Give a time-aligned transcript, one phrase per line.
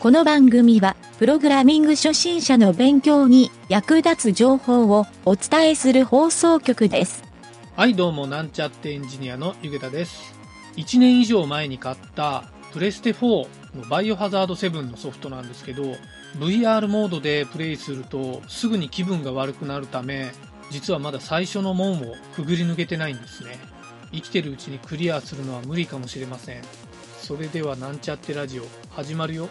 [0.00, 7.22] この番組は、プログラミング初心者の勉強に役立つ情報をお伝えする放送局です。
[7.76, 10.34] はい、どうも、なんちゃってエンジニアのゆげたです。
[10.76, 13.46] 1年以上前に買ったプレステ4
[13.76, 15.82] のバイオハザード7のソフトなんですけど、
[16.38, 20.32] VR モードでプレイするとすぐに気分が悪くなるため、
[20.70, 23.58] 実はまだ最初の門をくぐり抜けてないんですね。
[24.12, 26.62] 生きてるうちにクリアするのは無理かもしれません。
[27.20, 29.50] それではなんちゃってラジオ始まるよ。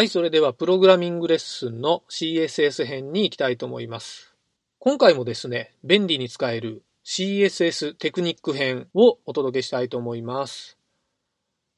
[0.00, 4.34] はい、それではプログラミングレッスンの CSS 編に行きたいと思います。
[4.78, 10.78] 今回もですね、便利に使える CSS テクニック編をお届けしたいと思います。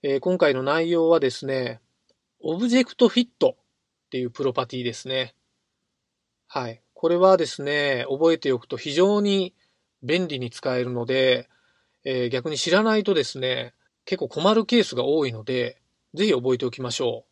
[0.05, 1.81] えー今回の内容はですね、
[2.39, 3.57] オブジェクトフィット
[4.07, 5.35] っていうプロパティですね。
[6.47, 6.81] はい。
[6.95, 9.53] これはですね、覚えておくと非常に
[10.05, 11.49] 便利に使えるので、
[12.05, 13.75] えー逆に知らないとですね、
[14.05, 15.83] 結構困るケースが多いので、
[16.15, 17.32] ぜひ覚えておきましょう。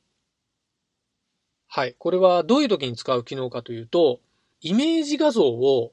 [1.72, 1.94] はい。
[1.98, 4.18] これはどういう時に使う機能かというと、
[4.60, 5.92] イメージ画像を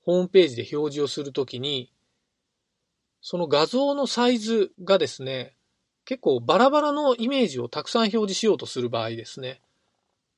[0.00, 1.92] ホームページで表示をするときに、
[3.20, 5.54] その画像のサイズがですね、
[6.06, 9.60] 結構バラバラのイメージをたくさん表示しようとする場合ですね。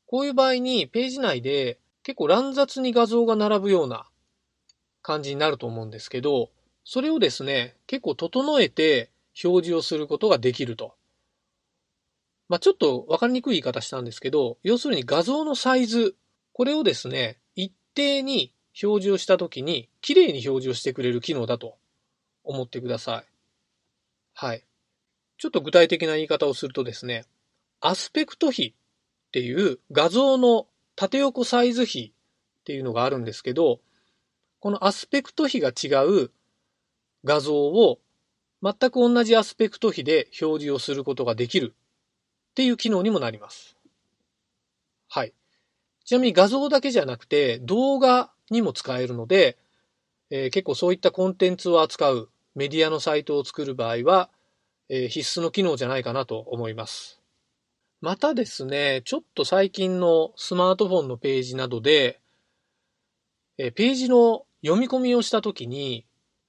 [0.06, 4.08] こういう場合にページ内で結構乱雑に画像が並ぶような
[5.02, 6.50] 感じになると思うんですけど、
[6.82, 9.10] それをですね、結構整えて
[9.44, 10.96] 表示をすることができると。
[12.50, 16.16] まあ、ちょっとわかりにくい言い方したんですけど、要するに画像のサイズ、
[16.52, 21.78] これをですね、一定に表示をしたときに、綺麗に表示をしてくれる機能だと
[22.42, 23.24] 思ってください。
[24.34, 24.64] はい。
[25.38, 27.24] ちょっと具体的な言い方をするとですね、
[27.80, 33.78] アスペクト比っていう画像の縦横サイズ比っていうのがあるんですけど、
[34.58, 36.32] このアスペクト比が違う
[37.24, 38.00] 画像を
[38.60, 41.76] 全く同じアスペクト比で表示をすることができる
[42.50, 43.76] っていう機能にもなります。
[45.08, 45.32] はい。
[46.04, 49.58] ちなみに画像だけじゃなくて動画にも使えるので、
[50.30, 54.30] えー結構そういったコンテンツを扱うメディアのサイトを作る場合は、
[54.88, 57.20] えー必須の機能じゃないかなと思います。
[58.00, 62.20] またですね、ちょっと最近のスマートフォンのページなどで、
[63.58, 66.06] えーページの読み込みをしたときに、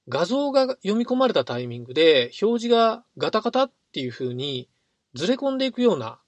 [0.08, 4.68] 画像が読み込まれたタイミングで表示がガタガタっていう風に
[5.14, 6.18] ずれ込んでいくような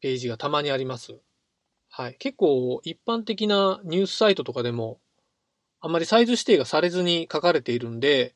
[0.00, 1.18] ページがたまにあります。
[1.88, 2.16] はい。
[2.18, 4.98] 結構一般的なニュースサイトとかでも
[5.80, 8.34] あんまりサイズ指定がされずに書かれているんで、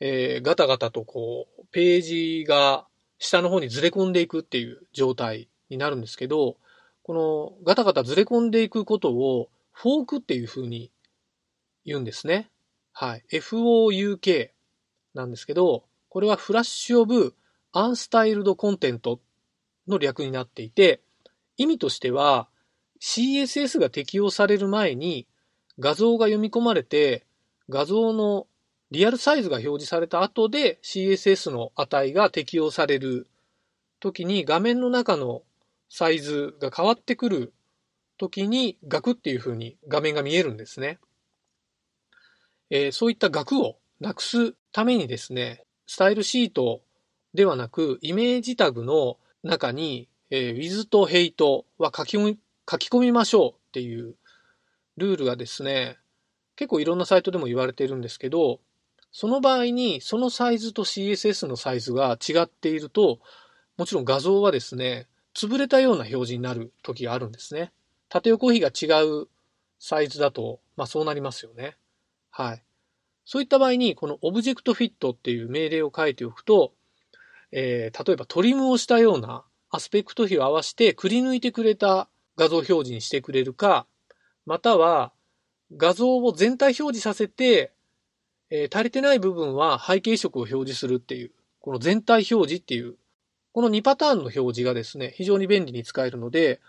[0.00, 2.86] えーガタガタとこう、ページが
[3.18, 6.56] 下の方にずれ込んでいくっていう状態になるんですけど、
[7.02, 10.90] このガタガタずれ込んでいくことをフォークっていう風に
[11.84, 12.50] 言うんですね。
[12.92, 13.24] はい。
[13.30, 14.50] FOUK
[15.14, 17.34] なんですけど、これはフラッシュオブ
[17.72, 19.20] アンスタイルドコンテント
[19.88, 21.00] の略になっていて、
[21.56, 22.48] 意味としては
[23.00, 25.26] CSS が適用される前に
[25.78, 27.26] 画像が読み込まれて
[27.68, 28.46] 画像の
[28.90, 33.26] リアルサイズが表示された後で CSS の値が適用される
[34.00, 35.42] 時に画面の中の
[35.88, 37.52] サイズが変わってくる
[38.18, 40.98] 時にガクっていう風に画面が見えるんですね。
[42.70, 46.82] えーそういった額をなくすためにですね、スタイルシート
[47.34, 52.38] ではなく、イメージタグの中に、えー with と hate は書き込み
[52.70, 54.14] 書き込みましょうっていう
[54.96, 55.98] ルールがですね、
[56.56, 58.60] 結構いろんなサイトでも言われているんですけど、
[59.10, 63.20] その場合にそのサイズと CSS のサイズが違っていると、
[63.76, 67.72] もちろん画像はですね、潰れたような表示になる時があるんですね。
[68.08, 69.28] 縦横比が違う
[69.78, 71.76] サイズだと、まあそうなりますよね。
[72.30, 72.62] はい。
[73.24, 76.72] そういった場合に、このオブジェクトフィットっていう命令を書いておくと、
[77.52, 83.86] えー例えばトリムをしたようなアスペクト比を合わせてくり抜いてくれた画像表示にしてくれるか、
[84.46, 85.12] または
[85.76, 87.72] 画像を全体表示させて、
[88.50, 92.96] えー足りてない部分は背景色を表示するっていう、この全体表示っていう、
[93.52, 96.60] この2パターンの表示がですね、非常に便利に使えるので、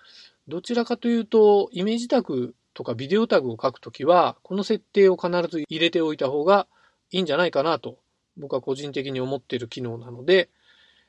[0.47, 6.67] どちらかというと、イメージタグとかビデオタグを書くときは、この設定を必ず入れておいた方が
[7.11, 7.97] いいんじゃないかなと、
[8.37, 10.49] 僕は個人的に思っている機能なので、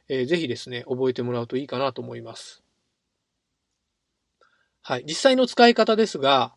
[0.08, 2.62] えーぜひですね、覚えてもらうといいかなと思います。
[4.82, 5.04] はい。
[5.06, 6.54] 実際の使い方ですが、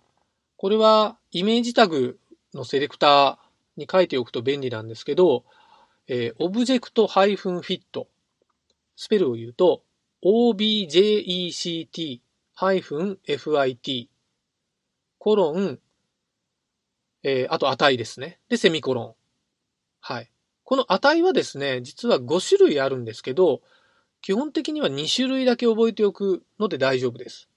[0.57, 2.19] これはイメージタグ
[2.53, 5.45] のセレクターに書いておくと便利なんですけど、
[6.07, 8.07] えー、 object-fit
[8.95, 9.83] スペルを言うと
[10.23, 12.19] object-fit
[15.19, 15.79] コロン
[17.23, 18.39] えー、あと値ですね。
[18.47, 19.15] で、セミコロン。
[19.99, 20.31] はい。
[20.67, 23.61] この値はですね、実は5種類あるんですけど、
[24.21, 27.47] 基本的には2種類だけ覚えておくので大丈夫です。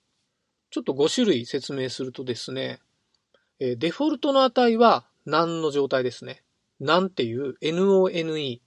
[0.71, 2.79] ちょっと5種類説明するとですね、
[3.59, 6.45] え、デフォルトの値は何の状態ですね。
[6.79, 8.61] 何っていう NONE。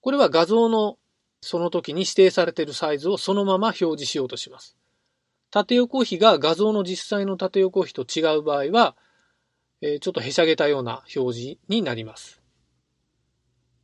[0.00, 0.96] これは画像の
[1.40, 4.76] その時に指定されているサイズをそのまま表示しようとします。
[5.50, 8.94] 縦横比が画像の実際の縦横比と違う場合は、
[9.80, 12.45] え、ちょっとへしゃげたような表示になります。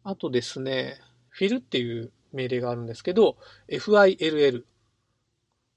[0.05, 3.37] あとですね、フィルっていう命令があるんですけど、
[3.69, 4.65] FILL。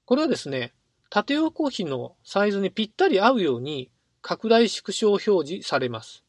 [0.04, 0.72] これはですね、
[1.10, 3.90] 縦横比のサイズにぴったり合うように
[4.22, 6.24] 拡大縮小表示されます。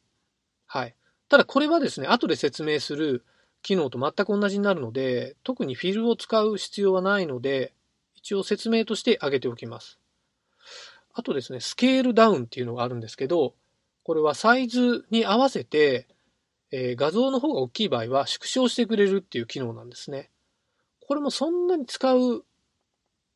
[0.66, 0.96] はい。
[1.30, 3.26] ただこれはですね、後で説明する
[3.64, 7.74] 機能と全く同じになるので、特にフィルを使う必要はないので、
[8.16, 10.00] 一応説明として挙げておきます。
[11.14, 13.56] あとですね、スケールダウンっていうのがあるんですけど、
[14.04, 16.08] これはサイズに合わせて
[16.72, 20.30] えー、画像の方が大きい場合は縮小してくれるっていう機能なんですね。
[21.08, 22.44] これもそんなに使う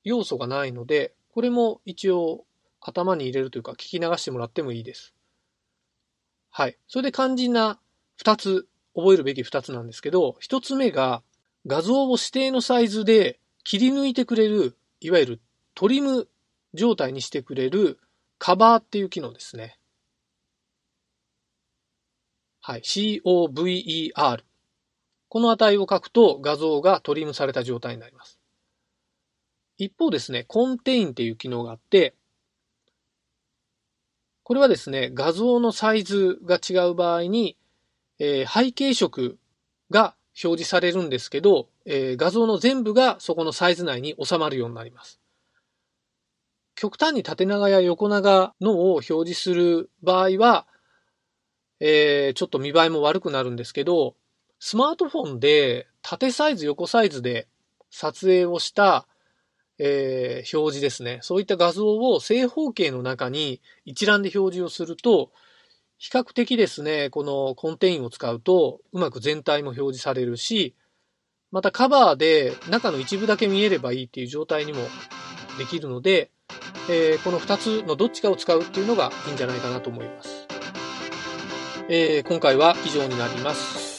[0.04, 2.46] 要素がないので、これも一応
[2.82, 5.14] 頭に入れるというか聞き流してもらってもいいです。
[6.50, 6.78] はい。
[6.88, 7.80] それで肝心な
[8.18, 11.24] 二つ、覚えるべき二つなんですけど、一つ目が
[11.66, 15.42] 画像を指定のサイズで切り抜いてくれる、いわゆる
[15.76, 16.28] トリム
[16.74, 18.00] 状態にしてくれる
[18.38, 19.78] カバーっていう機能ですね。
[22.64, 24.44] はい、cover。
[25.30, 28.40] この値を書くと画像がトリムされた状態になります。
[29.80, 32.14] 一方ですね、コンテインっていう機能があって、
[34.44, 37.58] これはですね、画像のサイズが違う場合に、
[38.20, 39.40] えー、背景色
[39.90, 40.14] が
[40.44, 45.20] 表示されるんですけど、えー、画像の全部がそこのサイズ内に収まるようになります。
[46.76, 50.68] 極端に縦長や横長のを表示する場合は、
[51.84, 54.16] えー、ちょっと見栄えも悪くなるんですけど、
[54.60, 57.48] スマートフォンで縦サイズ、横サイズで
[57.90, 59.08] 撮影をした、
[59.80, 61.20] えー、表示ですね。
[61.24, 65.32] そういった画像を正方形の中に一覧で表示をすると、
[65.98, 70.76] 比較的ですね、このコンテインを使うとうまく全体も表示されるし、
[71.50, 74.80] またカバーで中の一部だけ見えればいいっていう状態にも
[75.58, 76.30] できるので、
[76.90, 80.41] えー、この2つのどっちかを使うっていうのがいいんじゃないかなと思います。
[81.94, 83.92] えー、今回は以上になります。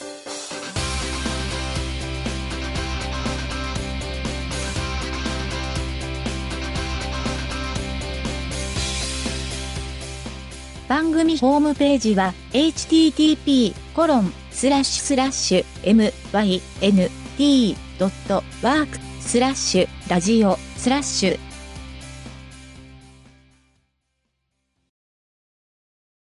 [10.88, 15.64] 番組ホームページは http コロンスラッシュスラッシュ
[17.38, 18.88] mynt.work
[19.20, 21.51] スラッシュラジオスラッシュ